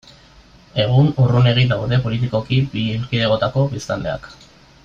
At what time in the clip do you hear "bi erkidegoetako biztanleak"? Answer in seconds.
2.73-4.31